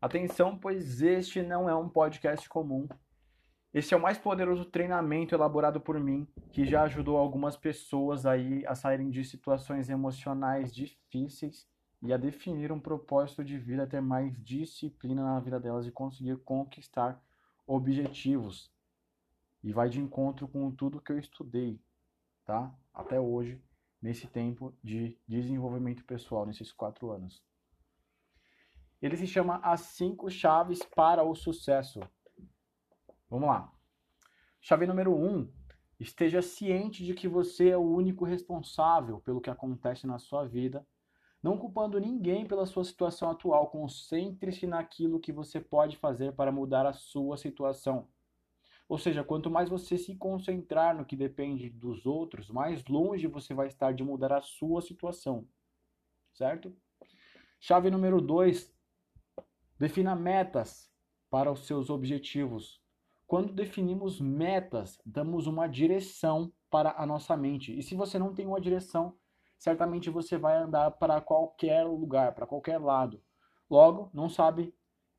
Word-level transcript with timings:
Atenção, 0.00 0.56
pois 0.56 1.02
este 1.02 1.42
não 1.42 1.68
é 1.68 1.74
um 1.74 1.86
podcast 1.86 2.48
comum. 2.48 2.88
Esse 3.70 3.92
é 3.92 3.96
o 3.98 4.00
mais 4.00 4.16
poderoso 4.16 4.64
treinamento 4.64 5.34
elaborado 5.34 5.78
por 5.78 6.00
mim, 6.00 6.26
que 6.50 6.64
já 6.64 6.84
ajudou 6.84 7.18
algumas 7.18 7.54
pessoas 7.54 8.24
aí 8.24 8.64
a 8.66 8.74
saírem 8.74 9.10
de 9.10 9.22
situações 9.22 9.90
emocionais 9.90 10.74
difíceis 10.74 11.68
e 12.00 12.14
a 12.14 12.16
definir 12.16 12.72
um 12.72 12.80
propósito 12.80 13.44
de 13.44 13.58
vida, 13.58 13.86
ter 13.86 14.00
mais 14.00 14.32
disciplina 14.42 15.22
na 15.22 15.38
vida 15.38 15.60
delas 15.60 15.86
e 15.86 15.92
conseguir 15.92 16.38
conquistar 16.38 17.22
objetivos. 17.66 18.72
E 19.62 19.70
vai 19.70 19.90
de 19.90 20.00
encontro 20.00 20.48
com 20.48 20.70
tudo 20.70 20.98
que 21.02 21.12
eu 21.12 21.18
estudei, 21.18 21.78
tá? 22.46 22.74
Até 22.94 23.20
hoje, 23.20 23.62
nesse 24.00 24.26
tempo 24.26 24.74
de 24.82 25.18
desenvolvimento 25.28 26.06
pessoal, 26.06 26.46
nesses 26.46 26.72
quatro 26.72 27.10
anos. 27.10 27.49
Ele 29.00 29.16
se 29.16 29.26
chama 29.26 29.60
As 29.62 29.80
Cinco 29.80 30.30
Chaves 30.30 30.82
para 30.82 31.22
o 31.22 31.34
Sucesso. 31.34 32.00
Vamos 33.28 33.48
lá. 33.48 33.72
Chave 34.60 34.86
número 34.86 35.14
um: 35.14 35.50
esteja 35.98 36.42
ciente 36.42 37.04
de 37.04 37.14
que 37.14 37.28
você 37.28 37.70
é 37.70 37.76
o 37.76 37.94
único 37.94 38.24
responsável 38.24 39.20
pelo 39.20 39.40
que 39.40 39.50
acontece 39.50 40.06
na 40.06 40.18
sua 40.18 40.46
vida 40.46 40.86
não 41.42 41.56
culpando 41.56 41.98
ninguém 41.98 42.46
pela 42.46 42.66
sua 42.66 42.84
situação 42.84 43.30
atual. 43.30 43.68
Concentre-se 43.68 44.66
naquilo 44.66 45.20
que 45.20 45.32
você 45.32 45.60
pode 45.60 45.96
fazer 45.96 46.32
para 46.32 46.52
mudar 46.52 46.86
a 46.86 46.92
sua 46.92 47.36
situação. 47.36 48.08
Ou 48.88 48.98
seja, 48.98 49.24
quanto 49.24 49.50
mais 49.50 49.68
você 49.68 49.96
se 49.96 50.16
concentrar 50.16 50.96
no 50.96 51.04
que 51.04 51.16
depende 51.16 51.70
dos 51.70 52.04
outros, 52.06 52.50
mais 52.50 52.84
longe 52.86 53.26
você 53.26 53.54
vai 53.54 53.68
estar 53.68 53.92
de 53.94 54.02
mudar 54.02 54.32
a 54.32 54.42
sua 54.42 54.82
situação. 54.82 55.46
Certo? 56.34 56.74
Chave 57.60 57.90
número 57.90 58.20
2. 58.20 58.72
Defina 59.80 60.14
metas 60.14 60.90
para 61.30 61.50
os 61.50 61.66
seus 61.66 61.88
objetivos. 61.88 62.82
Quando 63.26 63.50
definimos 63.50 64.20
metas, 64.20 65.00
damos 65.06 65.46
uma 65.46 65.66
direção 65.66 66.52
para 66.70 66.94
a 66.98 67.06
nossa 67.06 67.34
mente. 67.34 67.74
E 67.78 67.82
se 67.82 67.94
você 67.94 68.18
não 68.18 68.34
tem 68.34 68.46
uma 68.46 68.60
direção, 68.60 69.16
certamente 69.56 70.10
você 70.10 70.36
vai 70.36 70.54
andar 70.58 70.90
para 70.90 71.18
qualquer 71.22 71.84
lugar, 71.84 72.34
para 72.34 72.46
qualquer 72.46 72.76
lado. 72.76 73.22
Logo, 73.70 74.10
não 74.12 74.28
sabe 74.28 74.74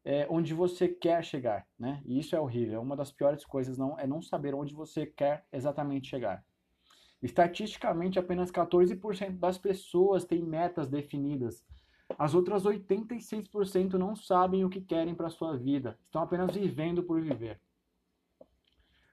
é, 0.06 0.28
onde 0.30 0.54
você 0.54 0.88
quer 0.88 1.24
chegar, 1.24 1.68
né? 1.80 2.00
E 2.06 2.20
isso 2.20 2.36
é 2.36 2.40
horrível. 2.40 2.76
É 2.76 2.80
uma 2.80 2.96
das 2.96 3.12
piores 3.12 3.44
coisas, 3.44 3.80
não 3.80 3.98
é 3.98 4.06
não 4.06 4.22
saber 4.22 4.54
onde 4.54 4.76
você 4.76 5.08
quer 5.08 5.44
exatamente 5.52 6.08
chegar. 6.08 6.46
Estatisticamente, 7.20 8.20
apenas 8.20 8.52
14% 8.52 9.40
das 9.40 9.58
pessoas 9.58 10.24
têm 10.24 10.44
metas 10.44 10.88
definidas. 10.88 11.66
As 12.18 12.34
outras 12.34 12.64
86% 12.64 13.94
não 13.94 14.16
sabem 14.16 14.64
o 14.64 14.70
que 14.70 14.82
querem 14.82 15.16
para 15.16 15.30
sua 15.30 15.58
vida, 15.58 15.98
estão 16.06 16.22
apenas 16.22 16.56
vivendo 16.56 17.04
por 17.04 17.22
viver. 17.22 17.60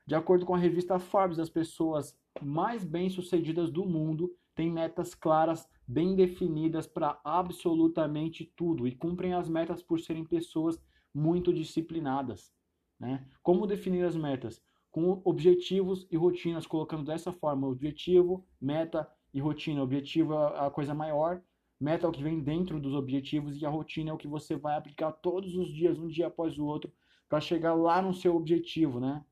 De 0.06 0.14
acordo 0.14 0.46
com 0.46 0.54
a 0.54 0.58
revista 0.58 0.98
Forbes, 0.98 1.38
as 1.38 1.50
pessoas 1.50 2.16
mais 2.40 2.84
bem-sucedidas 2.84 3.70
do 3.70 3.84
mundo 3.84 4.34
têm 4.54 4.70
metas 4.70 5.14
claras, 5.14 5.68
bem 5.86 6.16
definidas 6.16 6.86
para 6.86 7.20
absolutamente 7.22 8.50
tudo 8.56 8.88
e 8.88 8.94
cumprem 8.94 9.34
as 9.34 9.48
metas 9.48 9.82
por 9.82 10.00
serem 10.00 10.24
pessoas 10.24 10.80
muito 11.14 11.52
disciplinadas. 11.52 12.52
Né? 12.98 13.24
Como 13.42 13.66
definir 13.66 14.04
as 14.04 14.16
metas? 14.16 14.62
Com 14.90 15.20
objetivos 15.24 16.06
e 16.10 16.16
rotinas, 16.16 16.66
colocando 16.66 17.04
dessa 17.04 17.30
forma: 17.30 17.68
objetivo, 17.68 18.44
meta 18.60 19.08
e 19.32 19.40
rotina. 19.40 19.82
objetivo 19.82 20.32
é 20.34 20.66
a 20.66 20.70
coisa 20.70 20.94
maior, 20.94 21.42
meta 21.80 22.06
é 22.06 22.08
o 22.08 22.12
que 22.12 22.22
vem 22.22 22.40
dentro 22.40 22.80
dos 22.80 22.94
objetivos 22.94 23.60
e 23.60 23.66
a 23.66 23.70
rotina 23.70 24.10
é 24.10 24.12
o 24.12 24.18
que 24.18 24.28
você 24.28 24.56
vai 24.56 24.76
aplicar 24.76 25.12
todos 25.12 25.54
os 25.54 25.72
dias, 25.72 25.98
um 25.98 26.08
dia 26.08 26.26
após 26.26 26.58
o 26.58 26.64
outro, 26.64 26.92
para 27.28 27.40
chegar 27.40 27.74
lá 27.74 28.00
no 28.00 28.14
seu 28.14 28.34
objetivo, 28.34 28.98
né? 28.98 29.24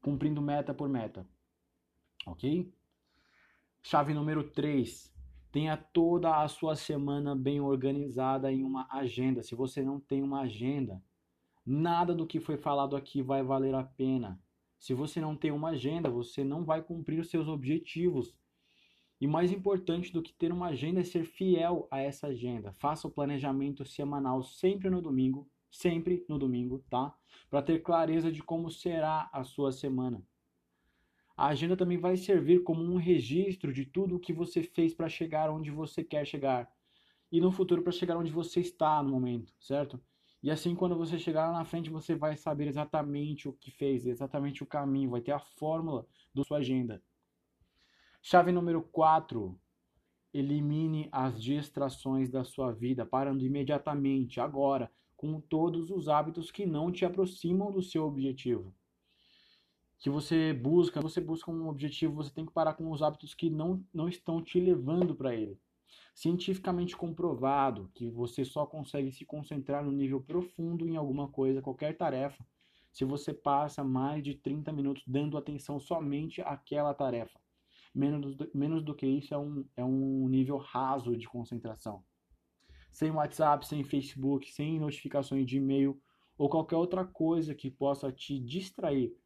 Cumprindo 0.00 0.40
meta 0.40 0.72
por 0.72 0.88
meta. 0.88 1.26
Ok? 2.26 2.72
Chave 3.82 4.14
número 4.14 4.50
3. 4.50 5.14
Tenha 5.52 5.76
toda 5.76 6.42
a 6.42 6.48
sua 6.48 6.74
semana 6.74 7.36
bem 7.36 7.60
organizada 7.60 8.52
em 8.52 8.64
uma 8.64 8.88
agenda. 8.90 9.42
Se 9.42 9.54
você 9.54 9.82
não 9.82 10.00
tem 10.00 10.22
uma 10.22 10.40
agenda, 10.40 11.02
nada 11.64 12.14
do 12.14 12.26
que 12.26 12.40
foi 12.40 12.56
falado 12.56 12.96
aqui 12.96 13.22
vai 13.22 13.42
valer 13.42 13.74
a 13.74 13.84
pena. 13.84 14.40
Se 14.78 14.92
você 14.92 15.20
não 15.20 15.36
tem 15.36 15.50
uma 15.50 15.70
agenda, 15.70 16.10
você 16.10 16.44
não 16.44 16.64
vai 16.64 16.82
cumprir 16.82 17.20
os 17.20 17.30
seus 17.30 17.48
objetivos. 17.48 18.34
E 19.20 19.26
mais 19.26 19.50
importante 19.50 20.12
do 20.12 20.22
que 20.22 20.32
ter 20.32 20.52
uma 20.52 20.68
agenda 20.68 21.00
é 21.00 21.04
ser 21.04 21.24
fiel 21.24 21.88
a 21.90 22.00
essa 22.00 22.26
agenda. 22.26 22.72
Faça 22.72 23.08
o 23.08 23.10
planejamento 23.10 23.84
semanal 23.84 24.42
sempre 24.42 24.90
no 24.90 25.00
domingo, 25.00 25.48
sempre 25.70 26.24
no 26.28 26.38
domingo, 26.38 26.84
tá? 26.90 27.14
Para 27.48 27.62
ter 27.62 27.82
clareza 27.82 28.30
de 28.30 28.42
como 28.42 28.70
será 28.70 29.30
a 29.32 29.42
sua 29.42 29.72
semana. 29.72 30.22
A 31.36 31.48
agenda 31.48 31.76
também 31.76 31.98
vai 31.98 32.16
servir 32.16 32.62
como 32.62 32.82
um 32.82 32.96
registro 32.96 33.72
de 33.72 33.84
tudo 33.84 34.16
o 34.16 34.20
que 34.20 34.32
você 34.32 34.62
fez 34.62 34.94
para 34.94 35.08
chegar 35.08 35.50
onde 35.50 35.70
você 35.70 36.02
quer 36.02 36.26
chegar 36.26 36.70
e 37.30 37.40
no 37.40 37.50
futuro 37.50 37.82
para 37.82 37.92
chegar 37.92 38.16
onde 38.16 38.30
você 38.30 38.60
está 38.60 39.02
no 39.02 39.10
momento, 39.10 39.52
certo? 39.60 40.00
E 40.42 40.50
assim, 40.50 40.74
quando 40.74 40.96
você 40.96 41.18
chegar 41.18 41.48
lá 41.48 41.58
na 41.58 41.64
frente, 41.64 41.90
você 41.90 42.14
vai 42.14 42.36
saber 42.36 42.68
exatamente 42.68 43.48
o 43.48 43.52
que 43.52 43.70
fez, 43.70 44.06
exatamente 44.06 44.62
o 44.62 44.66
caminho, 44.66 45.10
vai 45.10 45.20
ter 45.20 45.32
a 45.32 45.38
fórmula 45.38 46.06
da 46.34 46.44
sua 46.44 46.58
agenda. 46.58 47.02
Chave 48.28 48.50
número 48.50 48.82
4. 48.82 49.56
Elimine 50.34 51.08
as 51.12 51.40
distrações 51.40 52.28
da 52.28 52.42
sua 52.42 52.72
vida, 52.72 53.06
parando 53.06 53.46
imediatamente, 53.46 54.40
agora, 54.40 54.90
com 55.16 55.40
todos 55.40 55.92
os 55.92 56.08
hábitos 56.08 56.50
que 56.50 56.66
não 56.66 56.90
te 56.90 57.04
aproximam 57.04 57.70
do 57.70 57.80
seu 57.80 58.04
objetivo 58.04 58.74
que 60.00 60.10
você 60.10 60.52
busca, 60.52 61.00
você 61.00 61.20
busca 61.20 61.52
um 61.52 61.68
objetivo, 61.68 62.16
você 62.16 62.30
tem 62.32 62.44
que 62.44 62.52
parar 62.52 62.74
com 62.74 62.90
os 62.90 63.00
hábitos 63.00 63.32
que 63.32 63.48
não, 63.48 63.80
não 63.94 64.08
estão 64.08 64.42
te 64.42 64.58
levando 64.58 65.14
para 65.14 65.32
ele. 65.32 65.56
Cientificamente 66.12 66.96
comprovado 66.96 67.92
que 67.94 68.10
você 68.10 68.44
só 68.44 68.66
consegue 68.66 69.12
se 69.12 69.24
concentrar 69.24 69.84
no 69.84 69.92
nível 69.92 70.20
profundo 70.20 70.88
em 70.88 70.96
alguma 70.96 71.28
coisa, 71.28 71.62
qualquer 71.62 71.96
tarefa, 71.96 72.44
se 72.90 73.04
você 73.04 73.32
passa 73.32 73.84
mais 73.84 74.20
de 74.24 74.34
30 74.34 74.72
minutos 74.72 75.04
dando 75.06 75.38
atenção 75.38 75.78
somente 75.78 76.42
àquela 76.42 76.92
tarefa. 76.92 77.38
Menos 77.96 78.36
do, 78.36 78.50
menos 78.54 78.82
do 78.82 78.94
que 78.94 79.06
isso 79.06 79.32
é 79.32 79.38
um, 79.38 79.64
é 79.76 79.84
um 79.84 80.28
nível 80.28 80.58
raso 80.58 81.16
de 81.16 81.26
concentração. 81.26 82.04
Sem 82.92 83.10
WhatsApp, 83.10 83.66
sem 83.66 83.82
Facebook, 83.84 84.52
sem 84.52 84.78
notificações 84.78 85.46
de 85.46 85.56
e-mail 85.56 86.00
ou 86.36 86.48
qualquer 86.48 86.76
outra 86.76 87.04
coisa 87.04 87.54
que 87.54 87.70
possa 87.70 88.12
te 88.12 88.38
distrair 88.38 89.16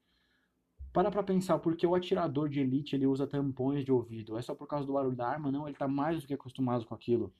para 0.92 1.10
pra 1.10 1.22
pensar, 1.22 1.58
porque 1.60 1.86
o 1.86 1.94
atirador 1.94 2.48
de 2.48 2.60
elite 2.60 2.96
ele 2.96 3.06
usa 3.06 3.26
tampões 3.26 3.84
de 3.84 3.92
ouvido? 3.92 4.36
É 4.36 4.42
só 4.42 4.54
por 4.54 4.66
causa 4.66 4.86
do 4.86 4.92
barulho 4.92 5.14
da 5.14 5.28
arma? 5.28 5.50
Não, 5.50 5.66
ele 5.66 5.74
está 5.74 5.86
mais 5.86 6.20
do 6.20 6.26
que 6.26 6.34
acostumado 6.34 6.84
com 6.84 6.94
aquilo. 6.94 7.32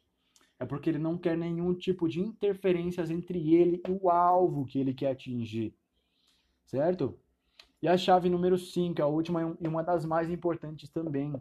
É 0.59 0.65
porque 0.65 0.89
ele 0.89 0.99
não 0.99 1.19
quer 1.19 1.37
nenhum 1.37 1.75
tipo 1.75 2.09
de 2.09 2.21
interferências 2.21 3.11
entre 3.11 3.55
ele 3.55 3.83
e 3.89 3.91
o 3.91 4.09
alvo 4.09 4.65
que 4.65 4.79
ele 4.79 4.95
quer 4.95 5.11
atingir. 5.11 5.75
Certo? 6.65 7.19
E 7.83 7.89
a 7.89 7.97
chave 7.97 8.29
número 8.29 8.59
5, 8.59 9.03
a 9.03 9.07
última 9.07 9.57
e 9.59 9.67
uma 9.67 9.83
das 9.83 10.05
mais 10.05 10.31
importantes 10.31 10.91
também. 10.91 11.33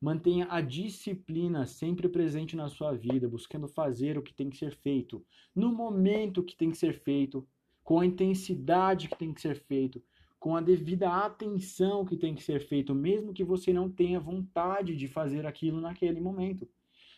Mantenha 0.00 0.46
a 0.48 0.60
disciplina 0.60 1.66
sempre 1.66 2.08
presente 2.08 2.54
na 2.54 2.68
sua 2.68 2.92
vida, 2.92 3.28
buscando 3.28 3.66
fazer 3.66 4.16
o 4.16 4.22
que 4.22 4.32
tem 4.32 4.48
que 4.48 4.56
ser 4.56 4.74
feito, 4.76 5.24
no 5.54 5.72
momento 5.72 6.44
que 6.44 6.56
tem 6.56 6.70
que 6.70 6.78
ser 6.78 7.00
feito, 7.00 7.46
com 7.82 7.98
a 7.98 8.06
intensidade 8.06 9.08
que 9.08 9.18
tem 9.18 9.34
que 9.34 9.40
ser 9.40 9.56
feito, 9.56 10.00
com 10.38 10.56
a 10.56 10.60
devida 10.60 11.10
atenção 11.10 12.04
que 12.04 12.16
tem 12.16 12.34
que 12.36 12.42
ser 12.42 12.60
feito, 12.60 12.94
mesmo 12.94 13.34
que 13.34 13.42
você 13.42 13.72
não 13.72 13.90
tenha 13.90 14.20
vontade 14.20 14.96
de 14.96 15.08
fazer 15.08 15.44
aquilo 15.44 15.80
naquele 15.80 16.20
momento. 16.20 16.68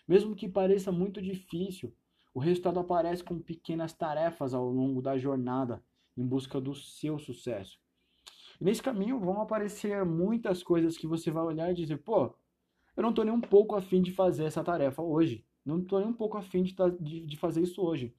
Mesmo 0.08 0.34
que 0.34 0.48
pareça 0.48 0.90
muito 0.90 1.20
difícil, 1.20 1.94
o 2.34 2.40
resultado 2.40 2.80
aparece 2.80 3.22
com 3.22 3.38
pequenas 3.38 3.92
tarefas 3.92 4.54
ao 4.54 4.68
longo 4.68 5.02
da 5.02 5.18
jornada 5.18 5.84
em 6.16 6.26
busca 6.26 6.60
do 6.60 6.74
seu 6.74 7.18
sucesso. 7.18 7.78
E 8.60 8.64
nesse 8.64 8.82
caminho 8.82 9.18
vão 9.18 9.40
aparecer 9.40 10.04
muitas 10.04 10.62
coisas 10.62 10.96
que 10.96 11.06
você 11.06 11.30
vai 11.30 11.42
olhar 11.42 11.70
e 11.70 11.74
dizer: 11.74 11.98
pô, 11.98 12.34
eu 12.96 13.02
não 13.02 13.10
estou 13.10 13.24
nem 13.24 13.34
um 13.34 13.40
pouco 13.40 13.74
afim 13.74 14.02
de 14.02 14.12
fazer 14.12 14.44
essa 14.44 14.62
tarefa 14.62 15.02
hoje. 15.02 15.44
Não 15.64 15.78
estou 15.78 16.00
nem 16.00 16.08
um 16.08 16.14
pouco 16.14 16.36
afim 16.36 16.62
de, 16.62 16.74
de, 17.00 17.26
de 17.26 17.36
fazer 17.36 17.62
isso 17.62 17.82
hoje. 17.82 18.14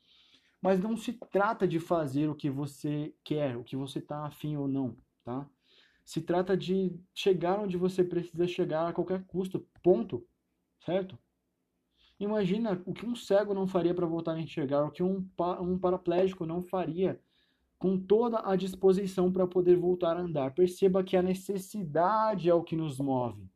Mas 0.62 0.80
não 0.80 0.96
se 0.96 1.14
trata 1.14 1.68
de 1.68 1.80
fazer 1.80 2.30
o 2.30 2.36
que 2.36 2.50
você 2.50 3.14
quer, 3.24 3.58
o 3.58 3.64
que 3.64 3.76
você 3.76 4.00
está 4.00 4.26
afim 4.26 4.56
ou 4.56 4.68
não, 4.68 4.96
tá? 5.24 5.46
Se 6.06 6.22
trata 6.22 6.56
de 6.56 6.98
chegar 7.14 7.60
onde 7.60 7.78
você 7.78 8.04
precisa 8.04 8.48
chegar 8.48 8.88
a 8.88 8.94
qualquer 8.94 9.26
custo, 9.26 9.68
ponto, 9.82 10.26
certo? 10.86 11.18
Imagina 12.20 12.82
o 12.86 12.94
que 12.94 13.06
um 13.06 13.16
cego 13.16 13.54
não 13.54 13.68
faria 13.68 13.94
para 13.94 14.06
voltar 14.06 14.34
a 14.34 14.40
enxergar, 14.40 14.86
o 14.86 14.92
que 14.92 15.04
um, 15.04 15.28
um 15.60 15.78
paraplégico 15.78 16.46
não 16.46 16.62
faria 16.62 17.20
com 17.84 17.98
toda 17.98 18.42
a 18.50 18.56
disposição 18.56 19.30
para 19.30 19.46
poder 19.46 19.76
voltar 19.76 20.16
a 20.16 20.22
andar. 20.22 20.54
Perceba 20.54 21.04
que 21.04 21.18
a 21.18 21.22
necessidade 21.22 22.50
é 22.50 22.54
o 22.54 22.64
que 22.64 22.78
nos 22.78 22.98
move. 22.98 23.52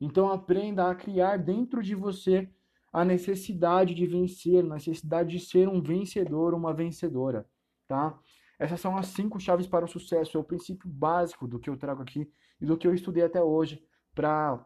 Então 0.00 0.30
aprenda 0.30 0.88
a 0.88 0.94
criar 0.94 1.38
dentro 1.38 1.82
de 1.82 1.92
você 1.92 2.48
a 2.92 3.04
necessidade 3.04 3.92
de 3.92 4.06
vencer, 4.06 4.64
a 4.64 4.74
necessidade 4.74 5.30
de 5.30 5.44
ser 5.44 5.68
um 5.68 5.82
vencedor, 5.82 6.54
uma 6.54 6.72
vencedora. 6.72 7.48
tá? 7.88 8.16
Essas 8.60 8.80
são 8.80 8.96
as 8.96 9.08
cinco 9.08 9.40
chaves 9.40 9.66
para 9.66 9.86
o 9.86 9.88
sucesso, 9.88 10.38
é 10.38 10.40
o 10.40 10.44
princípio 10.44 10.88
básico 10.88 11.48
do 11.48 11.58
que 11.58 11.68
eu 11.68 11.76
trago 11.76 12.00
aqui 12.00 12.30
e 12.60 12.64
do 12.64 12.78
que 12.78 12.86
eu 12.86 12.94
estudei 12.94 13.24
até 13.24 13.42
hoje 13.42 13.84
para 14.14 14.64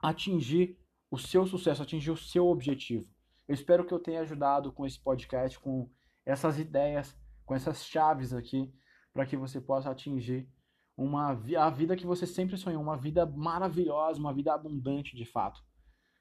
atingir 0.00 0.78
o 1.10 1.18
seu 1.18 1.44
sucesso, 1.48 1.82
atingir 1.82 2.12
o 2.12 2.16
seu 2.16 2.46
objetivo. 2.46 3.12
Eu 3.48 3.54
espero 3.54 3.84
que 3.84 3.92
eu 3.92 3.98
tenha 3.98 4.20
ajudado 4.20 4.70
com 4.70 4.86
esse 4.86 5.00
podcast, 5.00 5.58
com 5.58 5.90
essas 6.24 6.60
ideias, 6.60 7.12
com 7.44 7.54
essas 7.54 7.84
chaves 7.84 8.32
aqui, 8.32 8.72
para 9.12 9.26
que 9.26 9.36
você 9.36 9.60
possa 9.60 9.90
atingir 9.90 10.48
uma 10.96 11.30
a 11.30 11.70
vida 11.70 11.96
que 11.96 12.06
você 12.06 12.26
sempre 12.26 12.56
sonhou, 12.56 12.82
uma 12.82 12.96
vida 12.96 13.26
maravilhosa, 13.26 14.20
uma 14.20 14.32
vida 14.32 14.52
abundante 14.52 15.16
de 15.16 15.24
fato. 15.24 15.62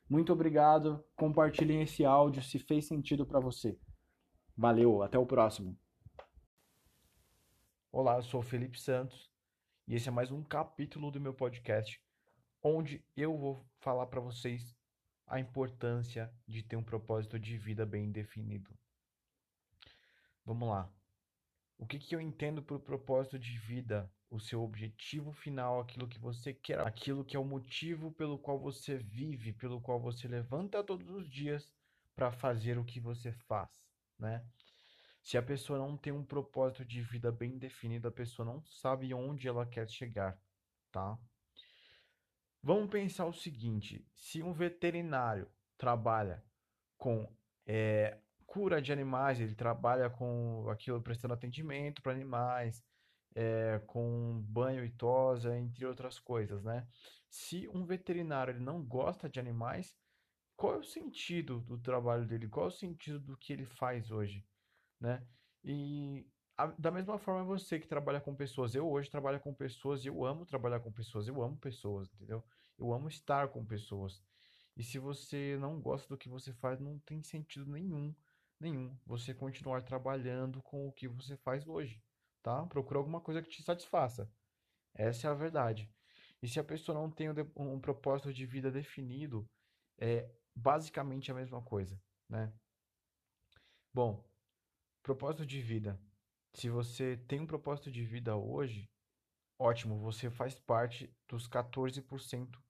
Muito 0.10 0.34
obrigado, 0.34 1.04
compartilhem 1.16 1.82
esse 1.82 2.04
áudio 2.04 2.42
se 2.44 2.60
fez 2.60 2.88
sentido 2.88 3.26
para 3.26 3.40
você. 3.40 3.80
Valeu, 4.56 5.02
até 5.02 5.18
o 5.18 5.26
próximo. 5.26 5.78
Olá, 7.92 8.18
eu 8.18 8.24
sou 8.24 8.40
o 8.40 8.44
Felipe 8.44 8.80
Santos 8.80 9.32
e 9.88 9.96
esse 9.96 10.10
é 10.10 10.12
mais 10.12 10.32
um 10.32 10.44
capítulo 10.44 11.12
do 11.12 11.22
meu 11.22 11.34
podcast, 11.34 12.02
onde 12.62 13.04
eu 13.16 13.38
vou 13.38 13.66
falar 13.80 14.08
para 14.08 14.20
vocês 14.20 14.76
a 15.28 15.40
importância 15.40 16.32
de 16.48 16.64
ter 16.64 16.76
um 16.76 16.84
propósito 16.84 17.40
de 17.40 17.58
vida 17.58 17.86
bem 17.86 18.12
definido. 18.12 18.72
Vamos 20.46 20.68
lá. 20.68 20.92
O 21.78 21.86
que, 21.86 22.00
que 22.00 22.16
eu 22.16 22.22
entendo 22.22 22.62
por 22.62 22.80
propósito 22.80 23.38
de 23.38 23.58
vida? 23.58 24.12
O 24.30 24.40
seu 24.40 24.64
objetivo 24.64 25.32
final, 25.32 25.80
aquilo 25.80 26.08
que 26.08 26.18
você 26.20 26.54
quer, 26.54 26.80
aquilo 26.80 27.24
que 27.24 27.36
é 27.36 27.40
o 27.40 27.46
motivo 27.46 28.12
pelo 28.12 28.40
qual 28.40 28.60
você 28.60 28.98
vive, 28.98 29.54
pelo 29.54 29.80
qual 29.80 30.00
você 30.00 30.28
levanta 30.28 30.84
todos 30.84 31.10
os 31.10 31.30
dias 31.30 31.72
para 32.16 32.32
fazer 32.32 32.78
o 32.78 32.86
que 32.86 33.00
você 33.00 33.32
faz, 33.32 33.70
né? 34.18 34.44
Se 35.22 35.38
a 35.38 35.42
pessoa 35.42 35.80
não 35.80 35.96
tem 35.96 36.12
um 36.12 36.26
propósito 36.26 36.84
de 36.84 37.02
vida 37.02 37.32
bem 37.32 37.58
definido, 37.58 38.08
a 38.08 38.12
pessoa 38.12 38.46
não 38.46 38.62
sabe 38.66 39.14
onde 39.14 39.48
ela 39.48 39.66
quer 39.66 39.88
chegar, 39.90 40.38
tá? 40.92 41.18
Vamos 42.62 42.90
pensar 42.90 43.26
o 43.26 43.34
seguinte: 43.34 44.06
se 44.16 44.42
um 44.44 44.52
veterinário 44.52 45.50
trabalha 45.78 46.44
com 46.98 47.30
é, 47.66 48.18
cura 48.54 48.80
de 48.80 48.94
animais, 48.94 49.40
ele 49.40 49.56
trabalha 49.56 50.12
com 50.12 50.70
aquilo 50.70 51.02
prestando 51.02 51.34
atendimento 51.34 52.04
para 52.04 52.12
animais, 52.12 52.84
é, 53.34 53.82
com 53.88 54.40
banho 54.48 54.86
e 54.86 54.92
tosa, 54.92 55.58
entre 55.58 55.84
outras 55.88 56.20
coisas, 56.20 56.64
né? 56.64 56.88
Se 57.28 57.68
um 57.70 57.84
veterinário 57.84 58.52
ele 58.52 58.64
não 58.64 58.86
gosta 58.86 59.28
de 59.28 59.40
animais, 59.40 59.98
qual 60.56 60.76
é 60.76 60.78
o 60.78 60.84
sentido 60.84 61.62
do 61.62 61.80
trabalho 61.80 62.28
dele? 62.28 62.48
Qual 62.48 62.68
é 62.68 62.70
o 62.70 62.72
sentido 62.72 63.20
do 63.20 63.36
que 63.36 63.52
ele 63.52 63.66
faz 63.66 64.12
hoje, 64.12 64.46
né? 65.02 65.26
E 65.64 66.24
a, 66.56 66.68
da 66.68 66.92
mesma 66.92 67.18
forma 67.18 67.44
você 67.44 67.80
que 67.80 67.88
trabalha 67.88 68.22
com 68.22 68.36
pessoas, 68.36 68.76
eu 68.76 68.88
hoje 68.88 69.10
trabalho 69.10 69.40
com 69.40 69.52
pessoas 69.52 70.06
e 70.06 70.10
eu 70.10 70.24
amo 70.24 70.46
trabalhar 70.46 70.80
com 70.80 70.92
pessoas, 70.92 71.28
eu 71.28 71.42
amo 71.42 71.58
pessoas, 71.58 72.08
entendeu? 72.14 72.44
Eu 72.78 72.94
amo 72.94 73.08
estar 73.08 73.48
com 73.48 73.66
pessoas. 73.66 74.22
E 74.78 74.84
se 74.84 75.00
você 75.00 75.58
não 75.60 75.82
gosta 75.82 76.08
do 76.08 76.20
que 76.20 76.30
você 76.30 76.54
faz, 76.54 76.80
não 76.80 77.00
tem 77.00 77.24
sentido 77.24 77.66
nenhum 77.66 78.14
nenhum 78.64 78.98
você 79.06 79.34
continuar 79.34 79.84
trabalhando 79.84 80.62
com 80.64 80.88
o 80.88 80.92
que 80.92 81.08
você 81.08 81.38
faz 81.38 81.68
hoje, 81.68 82.02
tá? 82.42 82.66
Procura 82.66 83.00
alguma 83.00 83.22
coisa 83.22 83.42
que 83.42 83.50
te 83.50 83.62
satisfaça. 83.62 84.32
Essa 84.96 85.28
é 85.28 85.32
a 85.32 85.36
verdade. 85.36 85.92
E 86.42 86.48
se 86.48 86.60
a 86.60 86.64
pessoa 86.64 86.98
não 86.98 87.10
tem 87.10 87.30
um, 87.56 87.80
propósito 87.80 88.34
de 88.34 88.46
vida 88.46 88.72
definido, 88.72 89.50
é 89.98 90.30
basicamente 90.56 91.32
a 91.32 91.36
mesma 91.36 91.62
coisa, 91.62 92.00
né? 92.30 92.54
Bom, 93.94 94.28
propósito 95.02 95.46
de 95.46 95.62
vida. 95.62 96.00
Se 96.54 96.70
você 96.70 97.18
tem 97.28 97.40
um 97.40 97.48
propósito 97.48 97.92
de 97.92 98.04
vida 98.04 98.36
hoje, 98.36 98.90
ótimo, 99.58 100.00
você 100.00 100.30
faz 100.30 100.56
parte 100.56 101.16
dos 101.28 101.48
14% 101.48 102.62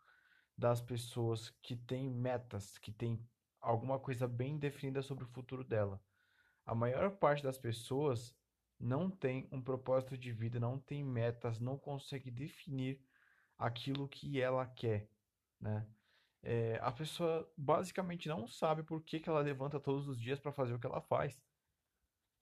das 0.57 0.81
pessoas 0.81 1.50
que 1.62 1.75
têm 1.75 2.10
metas, 2.10 2.78
que 2.78 2.92
têm 2.92 3.19
alguma 3.63 3.98
coisa 3.98 4.27
bem 4.27 4.57
definida 4.60 5.01
sobre 5.01 5.24
o 5.24 5.27
futuro 5.27 5.63
dela. 5.63 6.01
A 6.65 6.75
maior 6.75 7.12
parte 7.12 7.42
das 7.42 7.57
pessoas 7.57 8.36
não 8.80 9.10
tem 9.10 9.48
um 9.51 9.62
propósito 9.62 10.18
de 10.18 10.31
vida, 10.31 10.60
não 10.60 10.77
tem 10.77 11.04
metas, 11.04 11.60
não 11.60 11.77
consegue 11.77 12.30
definir 12.30 13.01
aquilo 13.57 14.07
que 14.07 14.42
ela 14.42 14.65
quer, 14.65 15.10
né? 15.60 15.88
É, 16.45 16.77
a 16.81 16.92
pessoa 16.92 17.50
basicamente 17.56 18.27
não 18.27 18.45
sabe 18.45 18.83
por 18.83 19.01
que, 19.01 19.19
que 19.19 19.30
ela 19.30 19.39
levanta 19.39 19.80
todos 19.80 20.10
os 20.10 20.19
dias 20.19 20.39
para 20.39 20.51
fazer 20.51 20.74
o 20.74 20.80
que 20.80 20.86
ela 20.86 21.00
faz. 21.00 21.42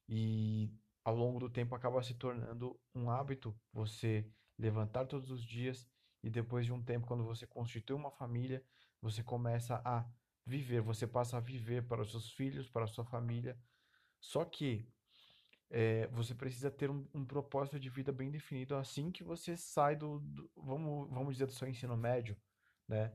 E 0.10 0.74
ao 1.04 1.16
longo 1.16 1.40
do 1.40 1.50
tempo 1.50 1.76
acaba 1.76 2.02
se 2.02 2.16
tornando 2.16 2.80
um 2.96 3.12
hábito 3.12 3.56
você 3.72 4.28
levantar 4.58 5.06
todos 5.06 5.30
os 5.30 5.44
dias 5.44 5.88
e 6.24 6.30
depois 6.30 6.66
de 6.66 6.74
um 6.74 6.84
tempo, 6.84 7.08
quando 7.08 7.24
você 7.24 7.46
constitui 7.46 7.96
uma 7.96 8.12
família, 8.12 8.64
você 9.02 9.24
começa 9.24 9.82
a 9.86 10.04
viver, 10.46 10.82
você 10.82 11.08
passa 11.08 11.38
a 11.38 11.40
viver 11.40 11.88
para 11.88 12.02
os 12.02 12.12
seus 12.12 12.32
filhos, 12.32 12.70
para 12.70 12.86
a 12.86 12.88
sua 12.88 13.06
família. 13.06 13.58
Só 14.20 14.46
que 14.46 14.88
é, 15.70 16.08
você 16.08 16.36
precisa 16.36 16.70
ter 16.70 16.90
um, 16.90 17.08
um, 17.14 17.26
propósito 17.26 17.80
de 17.80 17.90
vida 17.90 18.12
bem 18.12 18.30
definido 18.30 18.76
assim 18.76 19.12
que 19.12 19.24
você 19.24 19.56
sai 19.56 19.96
do, 19.96 20.20
do 20.20 20.52
vamos, 20.56 21.10
vamos 21.10 21.34
dizer, 21.36 21.46
do 21.46 21.54
seu 21.54 21.68
ensino 21.68 21.96
médio, 21.96 22.38
né? 22.88 23.14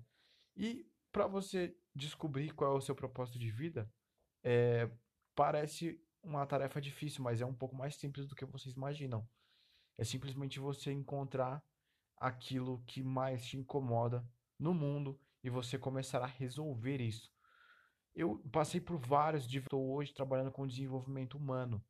E 0.56 0.90
para 1.12 1.26
você 1.26 1.76
descobrir 1.94 2.52
qual 2.52 2.74
é 2.74 2.76
o 2.76 2.80
seu 2.80 2.94
propósito 2.94 3.38
de 3.38 3.50
vida, 3.50 3.90
é, 4.42 4.90
parece 5.34 6.00
uma 6.22 6.46
tarefa 6.46 6.80
difícil, 6.80 7.22
mas 7.22 7.40
é 7.40 7.46
um 7.46 7.54
pouco 7.54 7.76
mais 7.76 7.94
simples 7.94 8.26
do 8.26 8.34
que 8.34 8.44
vocês 8.44 8.74
imaginam. 8.74 9.28
É 9.98 10.04
simplesmente 10.04 10.58
você 10.58 10.90
encontrar 10.92 11.62
aquilo 12.16 12.82
que 12.86 13.02
mais 13.02 13.44
te 13.44 13.56
incomoda 13.56 14.26
no 14.58 14.72
mundo 14.72 15.18
e 15.46 15.50
você 15.50 15.78
começar 15.78 16.20
a 16.22 16.26
resolver 16.26 17.00
isso. 17.00 17.30
Eu 18.12 18.40
passei 18.50 18.80
por 18.80 18.98
vários, 18.98 19.46
estou 19.46 19.94
hoje 19.94 20.12
trabalhando 20.12 20.50
com 20.50 20.66
desenvolvimento 20.66 21.38
humano. 21.38 21.80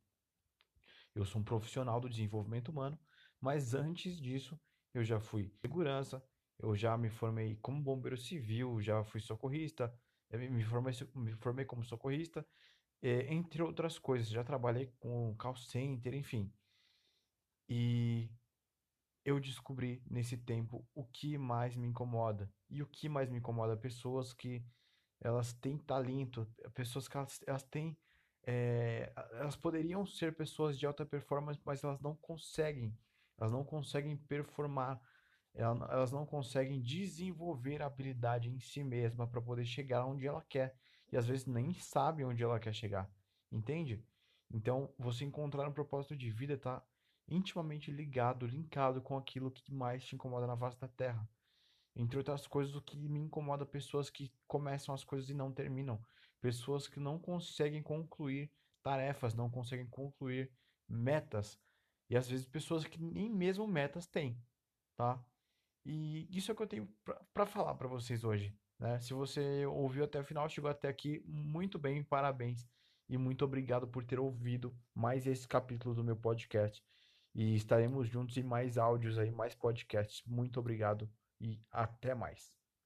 Eu 1.14 1.24
sou 1.24 1.40
um 1.40 1.44
profissional 1.44 1.98
do 1.98 2.06
desenvolvimento 2.06 2.68
humano, 2.68 3.00
mas 3.40 3.72
antes 3.72 4.20
disso 4.20 4.60
eu 4.92 5.02
já 5.02 5.18
fui 5.18 5.50
segurança, 5.62 6.22
eu 6.58 6.76
já 6.76 6.98
me 6.98 7.08
formei 7.08 7.56
como 7.56 7.82
bombeiro 7.82 8.18
civil, 8.18 8.78
já 8.82 9.02
fui 9.04 9.22
socorrista, 9.22 9.90
me 10.30 10.62
formei, 10.62 10.92
me 11.14 11.32
formei 11.36 11.64
como 11.64 11.82
socorrista, 11.82 12.46
é, 13.00 13.32
entre 13.32 13.62
outras 13.62 13.98
coisas. 13.98 14.28
Já 14.28 14.44
trabalhei 14.44 14.92
com 15.00 15.34
call 15.38 15.56
center, 15.56 16.12
enfim. 16.12 16.52
E 17.70 18.30
eu 19.24 19.40
descobri 19.40 20.02
nesse 20.10 20.36
tempo 20.36 20.86
o 20.94 21.06
que 21.06 21.38
mais 21.38 21.74
me 21.74 21.88
incomoda. 21.88 22.52
E 22.68 22.82
o 22.82 22.86
que 22.86 23.08
mais 23.08 23.28
me 23.30 23.38
incomoda? 23.38 23.76
Pessoas 23.76 24.32
que 24.32 24.64
elas 25.20 25.52
têm 25.54 25.78
talento, 25.78 26.46
pessoas 26.74 27.08
que 27.08 27.16
elas, 27.16 27.40
elas 27.46 27.62
têm. 27.62 27.96
É, 28.48 29.12
elas 29.32 29.56
poderiam 29.56 30.06
ser 30.06 30.36
pessoas 30.36 30.78
de 30.78 30.86
alta 30.86 31.04
performance, 31.04 31.60
mas 31.64 31.82
elas 31.82 32.00
não 32.00 32.14
conseguem. 32.14 32.96
Elas 33.38 33.52
não 33.52 33.64
conseguem 33.64 34.16
performar. 34.16 35.00
Elas 35.54 36.12
não 36.12 36.26
conseguem 36.26 36.82
desenvolver 36.82 37.80
a 37.80 37.86
habilidade 37.86 38.50
em 38.50 38.60
si 38.60 38.84
mesma 38.84 39.26
para 39.26 39.40
poder 39.40 39.64
chegar 39.64 40.04
onde 40.04 40.26
ela 40.26 40.42
quer. 40.42 40.76
E 41.10 41.16
às 41.16 41.26
vezes 41.26 41.46
nem 41.46 41.72
sabe 41.72 42.24
onde 42.24 42.42
ela 42.42 42.60
quer 42.60 42.74
chegar. 42.74 43.10
Entende? 43.50 44.04
Então, 44.50 44.92
você 44.98 45.24
encontrar 45.24 45.68
um 45.68 45.72
propósito 45.72 46.16
de 46.16 46.30
vida 46.30 46.58
tá 46.58 46.84
intimamente 47.28 47.90
ligado, 47.90 48.46
linkado 48.46 49.00
com 49.00 49.16
aquilo 49.16 49.50
que 49.50 49.72
mais 49.72 50.04
te 50.04 50.14
incomoda 50.14 50.46
na 50.46 50.56
face 50.56 50.78
da 50.78 50.88
Terra. 50.88 51.28
Entre 51.96 52.18
outras 52.18 52.46
coisas, 52.46 52.74
o 52.74 52.82
que 52.82 52.96
me 52.96 53.18
incomoda 53.18 53.64
pessoas 53.64 54.10
que 54.10 54.30
começam 54.46 54.94
as 54.94 55.02
coisas 55.02 55.30
e 55.30 55.34
não 55.34 55.50
terminam, 55.50 55.98
pessoas 56.42 56.86
que 56.86 57.00
não 57.00 57.18
conseguem 57.18 57.82
concluir 57.82 58.52
tarefas, 58.82 59.34
não 59.34 59.50
conseguem 59.50 59.86
concluir 59.86 60.52
metas, 60.86 61.58
e 62.08 62.16
às 62.16 62.28
vezes 62.28 62.46
pessoas 62.46 62.84
que 62.84 63.02
nem 63.02 63.30
mesmo 63.30 63.66
metas 63.66 64.06
têm, 64.06 64.38
tá? 64.94 65.24
E 65.84 66.28
isso 66.30 66.50
é 66.50 66.54
o 66.54 66.56
que 66.56 66.62
eu 66.62 66.68
tenho 66.68 66.88
para 67.32 67.46
falar 67.46 67.74
para 67.74 67.88
vocês 67.88 68.22
hoje, 68.24 68.54
né? 68.78 69.00
Se 69.00 69.14
você 69.14 69.64
ouviu 69.66 70.04
até 70.04 70.20
o 70.20 70.24
final, 70.24 70.48
chegou 70.48 70.70
até 70.70 70.88
aqui, 70.88 71.22
muito 71.26 71.78
bem, 71.78 72.04
parabéns 72.04 72.68
e 73.08 73.16
muito 73.16 73.44
obrigado 73.44 73.88
por 73.88 74.04
ter 74.04 74.18
ouvido 74.18 74.76
mais 74.94 75.26
esse 75.26 75.48
capítulo 75.48 75.94
do 75.94 76.04
meu 76.04 76.16
podcast. 76.16 76.84
E 77.34 77.54
estaremos 77.54 78.08
juntos 78.08 78.36
em 78.36 78.42
mais 78.42 78.78
áudios 78.78 79.18
aí, 79.18 79.30
mais 79.30 79.54
podcasts. 79.54 80.22
Muito 80.26 80.58
obrigado 80.58 81.10
e 81.40 81.60
até 81.70 82.14
mais. 82.14 82.55